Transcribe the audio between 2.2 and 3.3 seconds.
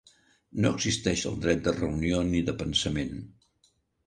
ni de pensament.